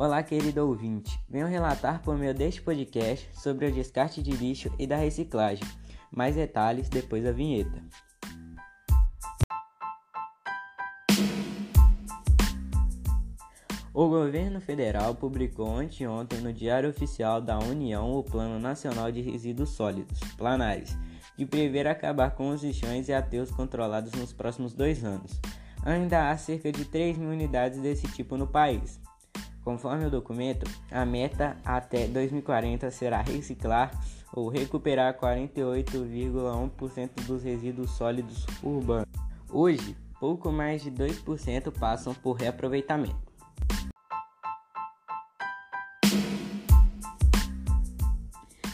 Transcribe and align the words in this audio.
Olá, 0.00 0.22
querido 0.22 0.66
ouvinte. 0.66 1.20
Venho 1.28 1.46
relatar 1.46 2.00
por 2.00 2.16
meio 2.16 2.32
deste 2.32 2.62
podcast 2.62 3.28
sobre 3.34 3.66
o 3.66 3.70
descarte 3.70 4.22
de 4.22 4.30
lixo 4.30 4.72
e 4.78 4.86
da 4.86 4.96
reciclagem. 4.96 5.62
Mais 6.10 6.36
detalhes 6.36 6.88
depois 6.88 7.22
da 7.22 7.32
vinheta. 7.32 7.84
O 13.92 14.08
governo 14.08 14.58
federal 14.62 15.14
publicou 15.14 15.76
anteontem 15.76 16.40
no 16.40 16.50
Diário 16.50 16.88
Oficial 16.88 17.38
da 17.38 17.58
União 17.58 18.10
o 18.10 18.24
Plano 18.24 18.58
Nacional 18.58 19.12
de 19.12 19.20
Resíduos 19.20 19.68
Sólidos, 19.68 20.18
Planares, 20.38 20.96
que 21.36 21.44
prevê 21.44 21.86
acabar 21.86 22.30
com 22.30 22.48
os 22.48 22.64
lixões 22.64 23.10
e 23.10 23.12
aterros 23.12 23.50
controlados 23.50 24.12
nos 24.12 24.32
próximos 24.32 24.72
dois 24.72 25.04
anos. 25.04 25.38
Ainda 25.84 26.30
há 26.30 26.36
cerca 26.38 26.72
de 26.72 26.86
3 26.86 27.18
mil 27.18 27.28
unidades 27.28 27.82
desse 27.82 28.06
tipo 28.08 28.38
no 28.38 28.46
país. 28.46 28.98
Conforme 29.64 30.06
o 30.06 30.10
documento, 30.10 30.64
a 30.90 31.04
meta 31.04 31.56
até 31.64 32.06
2040 32.06 32.90
será 32.90 33.20
reciclar 33.20 33.90
ou 34.32 34.48
recuperar 34.48 35.18
48,1% 35.18 37.26
dos 37.26 37.42
resíduos 37.42 37.90
sólidos 37.90 38.46
urbanos. 38.62 39.10
Hoje, 39.50 39.94
pouco 40.18 40.50
mais 40.50 40.82
de 40.82 40.90
2% 40.90 41.70
passam 41.78 42.14
por 42.14 42.32
reaproveitamento. 42.34 43.28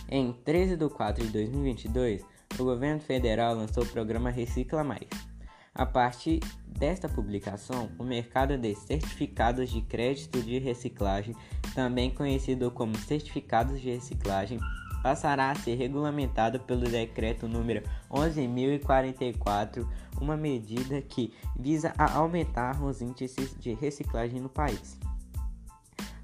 Em 0.09 0.33
13 0.33 0.77
de 0.77 0.89
4 0.89 1.27
de 1.27 1.33
2022, 1.33 2.25
o 2.59 2.65
governo 2.65 3.01
federal 3.01 3.57
lançou 3.57 3.83
o 3.83 3.89
programa 3.89 4.31
Recicla 4.31 4.85
Mais. 4.85 5.09
A 5.79 5.85
partir 5.85 6.41
desta 6.67 7.07
publicação, 7.07 7.91
o 7.99 8.03
mercado 8.03 8.57
de 8.57 8.75
certificados 8.75 9.69
de 9.71 9.83
crédito 9.83 10.43
de 10.43 10.59
reciclagem, 10.59 11.37
também 11.75 12.11
conhecido 12.11 12.71
como 12.71 12.97
certificados 12.97 13.79
de 13.79 13.91
reciclagem, 13.91 14.59
passará 15.03 15.51
a 15.51 15.55
ser 15.55 15.75
regulamentado 15.75 16.61
pelo 16.61 16.89
decreto 16.89 17.47
número 17.47 17.83
11044, 18.09 19.87
uma 20.19 20.35
medida 20.35 21.03
que 21.03 21.35
visa 21.55 21.93
aumentar 21.99 22.83
os 22.83 23.03
índices 23.03 23.55
de 23.61 23.75
reciclagem 23.75 24.41
no 24.41 24.49
país. 24.49 24.99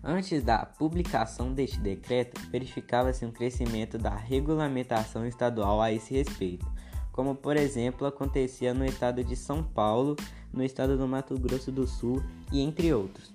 Antes 0.03 0.43
da 0.43 0.65
publicação 0.65 1.53
deste 1.53 1.79
decreto, 1.79 2.41
verificava-se 2.51 3.27
um 3.27 3.31
crescimento 3.31 3.99
da 3.99 4.17
regulamentação 4.17 5.27
estadual 5.27 5.83
a 5.83 5.93
esse 5.93 6.15
respeito, 6.15 6.67
como 7.13 7.35
por 7.35 7.57
exemplo 7.57 8.07
acontecia 8.07 8.75
no 8.75 8.85
estado 8.85 9.23
de 9.23 9.37
São 9.37 9.63
Paulo, 9.63 10.17
no 10.53 10.65
estado 10.65 10.97
do 10.97 11.07
Mato 11.07 11.39
Grosso 11.39 11.71
do 11.71 11.87
Sul 11.87 12.23
e 12.51 12.61
entre 12.61 12.93
outros, 12.93 13.33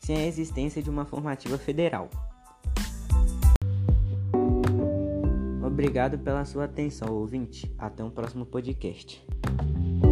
sem 0.00 0.16
a 0.16 0.26
existência 0.26 0.82
de 0.82 0.88
uma 0.88 1.04
formativa 1.04 1.58
federal. 1.58 2.08
Obrigado 5.62 6.18
pela 6.18 6.44
sua 6.44 6.64
atenção, 6.64 7.14
ouvinte. 7.14 7.72
Até 7.78 8.02
um 8.02 8.10
próximo 8.10 8.44
podcast. 8.44 9.24